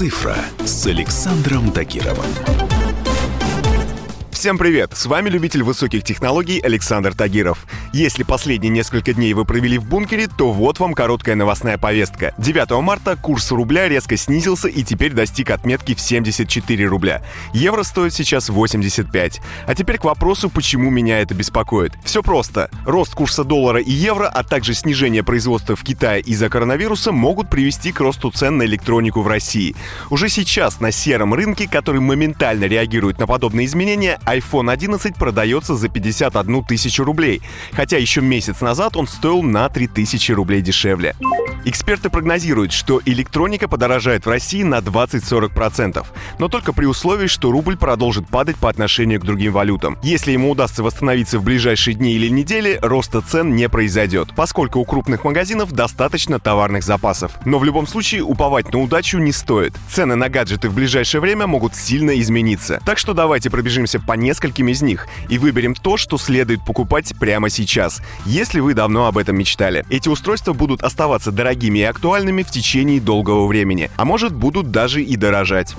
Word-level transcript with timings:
«Цифра» 0.00 0.34
с 0.64 0.86
Александром 0.86 1.70
Тагировым. 1.72 2.69
Всем 4.40 4.56
привет! 4.56 4.96
С 4.96 5.04
вами 5.04 5.28
любитель 5.28 5.62
высоких 5.62 6.02
технологий 6.02 6.60
Александр 6.60 7.14
Тагиров. 7.14 7.66
Если 7.92 8.22
последние 8.22 8.70
несколько 8.70 9.12
дней 9.12 9.34
вы 9.34 9.44
провели 9.44 9.76
в 9.76 9.84
бункере, 9.84 10.28
то 10.28 10.50
вот 10.50 10.78
вам 10.78 10.94
короткая 10.94 11.34
новостная 11.34 11.76
повестка. 11.76 12.32
9 12.38 12.70
марта 12.82 13.16
курс 13.16 13.50
рубля 13.50 13.86
резко 13.86 14.16
снизился 14.16 14.68
и 14.68 14.82
теперь 14.82 15.12
достиг 15.12 15.50
отметки 15.50 15.94
в 15.94 16.00
74 16.00 16.86
рубля. 16.86 17.22
Евро 17.52 17.82
стоит 17.82 18.14
сейчас 18.14 18.48
85. 18.48 19.42
А 19.66 19.74
теперь 19.74 19.98
к 19.98 20.04
вопросу, 20.04 20.48
почему 20.48 20.88
меня 20.88 21.20
это 21.20 21.34
беспокоит. 21.34 21.92
Все 22.02 22.22
просто. 22.22 22.70
Рост 22.86 23.14
курса 23.14 23.44
доллара 23.44 23.82
и 23.82 23.92
евро, 23.92 24.26
а 24.26 24.42
также 24.42 24.72
снижение 24.72 25.22
производства 25.22 25.76
в 25.76 25.84
Китае 25.84 26.22
из-за 26.22 26.48
коронавируса 26.48 27.12
могут 27.12 27.50
привести 27.50 27.92
к 27.92 28.00
росту 28.00 28.30
цен 28.30 28.56
на 28.56 28.62
электронику 28.62 29.20
в 29.20 29.28
России. 29.28 29.76
Уже 30.08 30.30
сейчас 30.30 30.80
на 30.80 30.92
сером 30.92 31.34
рынке, 31.34 31.68
который 31.68 32.00
моментально 32.00 32.64
реагирует 32.64 33.18
на 33.18 33.26
подобные 33.26 33.66
изменения, 33.66 34.18
iPhone 34.30 34.70
11 34.70 35.16
продается 35.16 35.74
за 35.74 35.88
51 35.88 36.64
тысячу 36.64 37.04
рублей, 37.04 37.42
хотя 37.72 37.98
еще 37.98 38.20
месяц 38.20 38.60
назад 38.60 38.96
он 38.96 39.08
стоил 39.08 39.42
на 39.42 39.68
3000 39.68 40.32
рублей 40.32 40.62
дешевле. 40.62 41.16
Эксперты 41.64 42.08
прогнозируют, 42.08 42.72
что 42.72 43.02
электроника 43.04 43.68
подорожает 43.68 44.24
в 44.24 44.30
России 44.30 44.62
на 44.62 44.78
20-40%, 44.78 46.06
но 46.38 46.48
только 46.48 46.72
при 46.72 46.86
условии, 46.86 47.26
что 47.26 47.50
рубль 47.50 47.76
продолжит 47.76 48.26
падать 48.28 48.56
по 48.56 48.70
отношению 48.70 49.20
к 49.20 49.24
другим 49.24 49.52
валютам. 49.52 49.98
Если 50.02 50.32
ему 50.32 50.50
удастся 50.50 50.82
восстановиться 50.82 51.38
в 51.38 51.42
ближайшие 51.42 51.94
дни 51.94 52.12
или 52.14 52.28
недели, 52.28 52.78
роста 52.80 53.20
цен 53.20 53.54
не 53.56 53.68
произойдет, 53.68 54.30
поскольку 54.34 54.78
у 54.78 54.84
крупных 54.84 55.24
магазинов 55.24 55.72
достаточно 55.72 56.38
товарных 56.38 56.82
запасов. 56.82 57.32
Но 57.44 57.58
в 57.58 57.64
любом 57.64 57.86
случае 57.86 58.22
уповать 58.22 58.72
на 58.72 58.80
удачу 58.80 59.18
не 59.18 59.32
стоит. 59.32 59.74
Цены 59.90 60.14
на 60.14 60.28
гаджеты 60.28 60.70
в 60.70 60.74
ближайшее 60.74 61.20
время 61.20 61.46
могут 61.46 61.74
сильно 61.74 62.18
измениться. 62.20 62.80
Так 62.86 62.96
что 62.96 63.12
давайте 63.12 63.50
пробежимся 63.50 64.00
по 64.00 64.12
нескольким 64.20 64.68
из 64.68 64.82
них 64.82 65.08
и 65.28 65.38
выберем 65.38 65.74
то, 65.74 65.96
что 65.96 66.18
следует 66.18 66.64
покупать 66.64 67.12
прямо 67.18 67.50
сейчас, 67.50 68.00
если 68.24 68.60
вы 68.60 68.74
давно 68.74 69.06
об 69.06 69.18
этом 69.18 69.36
мечтали. 69.36 69.84
Эти 69.90 70.08
устройства 70.08 70.52
будут 70.52 70.82
оставаться 70.82 71.32
дорогими 71.32 71.80
и 71.80 71.82
актуальными 71.82 72.42
в 72.42 72.50
течение 72.50 73.00
долгого 73.00 73.46
времени, 73.46 73.90
а 73.96 74.04
может 74.04 74.32
будут 74.34 74.70
даже 74.70 75.02
и 75.02 75.16
дорожать. 75.16 75.74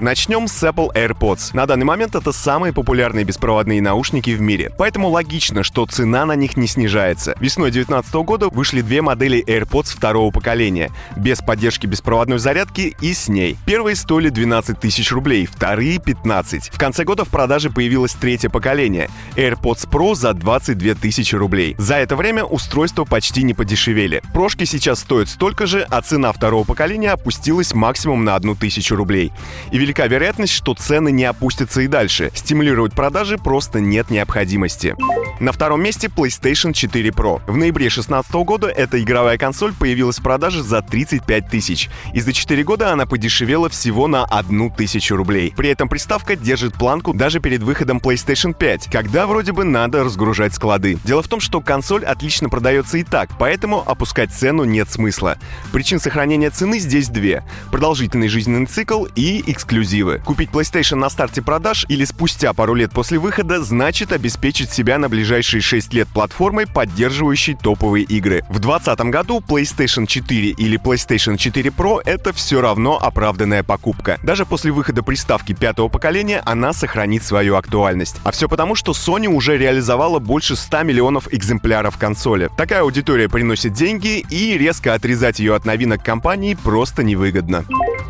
Начнем 0.00 0.48
с 0.48 0.62
Apple 0.62 0.94
AirPods. 0.94 1.50
На 1.52 1.66
данный 1.66 1.84
момент 1.84 2.14
это 2.14 2.32
самые 2.32 2.72
популярные 2.72 3.24
беспроводные 3.24 3.82
наушники 3.82 4.30
в 4.30 4.40
мире, 4.40 4.72
поэтому 4.78 5.08
логично, 5.08 5.62
что 5.62 5.84
цена 5.84 6.24
на 6.24 6.34
них 6.34 6.56
не 6.56 6.66
снижается. 6.66 7.34
Весной 7.38 7.70
2019 7.70 8.14
года 8.14 8.48
вышли 8.48 8.80
две 8.80 9.02
модели 9.02 9.44
AirPods 9.46 9.94
второго 9.94 10.30
поколения, 10.30 10.90
без 11.16 11.40
поддержки 11.40 11.86
беспроводной 11.86 12.38
зарядки 12.38 12.96
и 13.00 13.12
с 13.12 13.28
ней. 13.28 13.58
Первые 13.66 13.94
стоили 13.94 14.30
12 14.30 14.80
тысяч 14.80 15.12
рублей, 15.12 15.44
вторые 15.46 15.98
15. 15.98 16.70
В 16.72 16.78
конце 16.78 17.04
года 17.04 17.24
в 17.24 17.28
продаже 17.28 17.68
появилось 17.80 18.12
третье 18.12 18.50
поколение 18.50 19.08
AirPods 19.36 19.88
Pro 19.88 20.14
за 20.14 20.34
22 20.34 20.96
тысячи 20.96 21.34
рублей. 21.34 21.74
За 21.78 21.94
это 21.94 22.14
время 22.14 22.44
устройства 22.44 23.06
почти 23.06 23.42
не 23.42 23.54
подешевели. 23.54 24.20
Прошки 24.34 24.64
сейчас 24.64 25.00
стоят 25.00 25.30
столько 25.30 25.66
же, 25.66 25.86
а 25.88 26.02
цена 26.02 26.30
второго 26.30 26.64
поколения 26.64 27.10
опустилась 27.10 27.72
максимум 27.72 28.22
на 28.22 28.34
одну 28.34 28.54
тысячу 28.54 28.96
рублей. 28.96 29.32
И 29.72 29.78
велика 29.78 30.06
вероятность, 30.08 30.52
что 30.52 30.74
цены 30.74 31.10
не 31.10 31.24
опустятся 31.24 31.80
и 31.80 31.86
дальше. 31.86 32.30
Стимулировать 32.34 32.92
продажи 32.92 33.38
просто 33.38 33.80
нет 33.80 34.10
необходимости. 34.10 34.94
На 35.40 35.52
втором 35.52 35.82
месте 35.82 36.08
PlayStation 36.08 36.74
4 36.74 37.08
Pro. 37.08 37.40
В 37.46 37.56
ноябре 37.56 37.84
2016 37.84 38.30
года 38.44 38.68
эта 38.68 39.02
игровая 39.02 39.38
консоль 39.38 39.72
появилась 39.72 40.18
в 40.18 40.22
продаже 40.22 40.62
за 40.62 40.82
35 40.82 41.48
тысяч. 41.48 41.88
И 42.12 42.20
за 42.20 42.34
4 42.34 42.62
года 42.62 42.92
она 42.92 43.06
подешевела 43.06 43.70
всего 43.70 44.06
на 44.06 44.26
1 44.26 44.70
тысячу 44.72 45.16
рублей. 45.16 45.54
При 45.56 45.70
этом 45.70 45.88
приставка 45.88 46.36
держит 46.36 46.74
планку 46.74 47.14
даже 47.14 47.40
перед 47.40 47.62
выходом 47.62 48.00
PlayStation 48.00 48.52
5, 48.52 48.90
когда 48.92 49.26
вроде 49.26 49.52
бы 49.52 49.64
надо 49.64 50.04
разгружать 50.04 50.52
склады. 50.52 50.98
Дело 51.04 51.22
в 51.22 51.28
том, 51.28 51.40
что 51.40 51.62
консоль 51.62 52.04
отлично 52.04 52.50
продается 52.50 52.98
и 52.98 53.02
так, 53.02 53.30
поэтому 53.38 53.82
опускать 53.88 54.34
цену 54.34 54.64
нет 54.64 54.90
смысла. 54.90 55.38
Причин 55.72 56.00
сохранения 56.00 56.50
цены 56.50 56.78
здесь 56.78 57.08
две. 57.08 57.44
Продолжительный 57.70 58.28
жизненный 58.28 58.66
цикл 58.66 59.06
и 59.16 59.42
эксклюзивы. 59.50 60.18
Купить 60.18 60.50
PlayStation 60.50 60.96
на 60.96 61.08
старте 61.08 61.40
продаж 61.40 61.86
или 61.88 62.04
спустя 62.04 62.52
пару 62.52 62.74
лет 62.74 62.92
после 62.92 63.18
выхода 63.18 63.62
значит 63.62 64.12
обеспечить 64.12 64.70
себя 64.70 64.98
на 64.98 65.08
ближайшие 65.08 65.29
6 65.40 65.92
лет 65.94 66.08
платформой, 66.08 66.66
поддерживающей 66.66 67.54
топовые 67.54 68.04
игры. 68.04 68.42
В 68.48 68.58
2020 68.58 69.00
году 69.10 69.40
PlayStation 69.46 70.06
4 70.06 70.48
или 70.50 70.78
PlayStation 70.78 71.36
4 71.36 71.70
Pro 71.70 72.00
это 72.04 72.32
все 72.32 72.60
равно 72.60 72.98
оправданная 73.00 73.62
покупка. 73.62 74.18
Даже 74.22 74.44
после 74.44 74.72
выхода 74.72 75.02
приставки 75.02 75.52
пятого 75.52 75.88
поколения 75.88 76.42
она 76.44 76.72
сохранит 76.72 77.22
свою 77.22 77.56
актуальность. 77.56 78.16
А 78.24 78.32
все 78.32 78.48
потому, 78.48 78.74
что 78.74 78.92
Sony 78.92 79.26
уже 79.26 79.56
реализовала 79.56 80.18
больше 80.18 80.56
100 80.56 80.82
миллионов 80.82 81.32
экземпляров 81.32 81.96
консоли. 81.96 82.50
Такая 82.56 82.82
аудитория 82.82 83.28
приносит 83.28 83.72
деньги, 83.72 84.24
и 84.30 84.58
резко 84.58 84.94
отрезать 84.94 85.38
ее 85.38 85.54
от 85.54 85.64
новинок 85.64 86.04
компании 86.04 86.54
просто 86.54 87.02
невыгодно. 87.02 87.64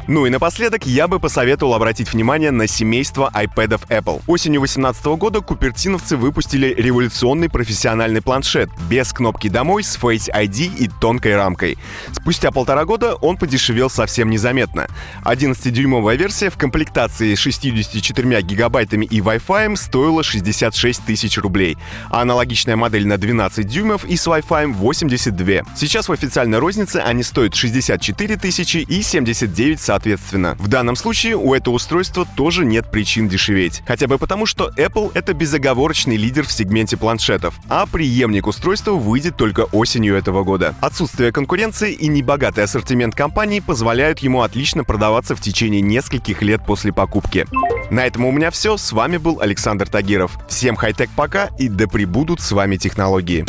Ну 0.06 0.26
и 0.26 0.30
напоследок 0.30 0.86
я 0.86 1.06
бы 1.06 1.20
посоветовал 1.20 1.74
обратить 1.74 2.12
внимание 2.12 2.50
на 2.50 2.66
семейство 2.66 3.30
iPad'ов 3.32 3.86
Apple. 3.88 4.22
Осенью 4.26 4.60
2018 4.60 5.04
года 5.18 5.40
купертиновцы 5.40 6.16
выпустили 6.16 6.74
революционный 7.10 7.48
профессиональный 7.48 8.22
планшет 8.22 8.70
без 8.88 9.12
кнопки 9.12 9.48
«Домой» 9.48 9.82
с 9.82 9.98
Face 9.98 10.30
ID 10.32 10.76
и 10.78 10.88
тонкой 11.00 11.34
рамкой. 11.34 11.76
Спустя 12.12 12.52
полтора 12.52 12.84
года 12.84 13.16
он 13.16 13.36
подешевел 13.36 13.90
совсем 13.90 14.30
незаметно. 14.30 14.86
11-дюймовая 15.24 16.16
версия 16.16 16.50
в 16.50 16.56
комплектации 16.56 17.34
с 17.34 17.38
64 17.38 18.42
гигабайтами 18.42 19.06
и 19.06 19.18
Wi-Fi 19.18 19.76
стоила 19.76 20.22
66 20.22 21.04
тысяч 21.04 21.36
рублей, 21.38 21.76
а 22.10 22.22
аналогичная 22.22 22.76
модель 22.76 23.08
на 23.08 23.18
12 23.18 23.66
дюймов 23.66 24.04
и 24.04 24.16
с 24.16 24.26
Wi-Fi 24.28 24.72
82. 24.72 25.62
Сейчас 25.76 26.08
в 26.08 26.12
официальной 26.12 26.58
рознице 26.58 26.98
они 26.98 27.24
стоят 27.24 27.56
64 27.56 28.36
тысячи 28.36 28.78
и 28.78 29.02
79 29.02 29.80
соответственно. 29.80 30.54
В 30.60 30.68
данном 30.68 30.94
случае 30.94 31.36
у 31.36 31.54
этого 31.54 31.74
устройства 31.74 32.24
тоже 32.36 32.64
нет 32.64 32.88
причин 32.92 33.28
дешеветь. 33.28 33.82
Хотя 33.84 34.06
бы 34.06 34.16
потому, 34.16 34.46
что 34.46 34.70
Apple— 34.76 35.10
это 35.14 35.34
безоговорочный 35.34 36.16
лидер 36.16 36.46
в 36.46 36.52
сегменте 36.52 36.89
планшетов, 36.96 37.58
а 37.68 37.86
преемник 37.86 38.46
устройства 38.46 38.92
выйдет 38.92 39.36
только 39.36 39.64
осенью 39.72 40.16
этого 40.16 40.44
года. 40.44 40.74
Отсутствие 40.80 41.32
конкуренции 41.32 41.92
и 41.92 42.08
небогатый 42.08 42.64
ассортимент 42.64 43.14
компаний 43.14 43.60
позволяют 43.60 44.20
ему 44.20 44.42
отлично 44.42 44.84
продаваться 44.84 45.34
в 45.34 45.40
течение 45.40 45.80
нескольких 45.80 46.42
лет 46.42 46.64
после 46.66 46.92
покупки. 46.92 47.46
На 47.90 48.06
этом 48.06 48.24
у 48.24 48.32
меня 48.32 48.50
все. 48.50 48.76
С 48.76 48.92
вами 48.92 49.16
был 49.16 49.40
Александр 49.40 49.88
Тагиров. 49.88 50.38
Всем 50.48 50.76
хай-тек 50.76 51.10
пока 51.16 51.50
и 51.58 51.68
да 51.68 51.86
пребудут 51.86 52.40
с 52.40 52.52
вами 52.52 52.76
технологии. 52.76 53.44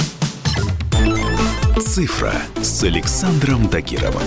«Цифра» 1.80 2.34
с 2.62 2.84
Александром 2.84 3.68
Тагировым. 3.68 4.24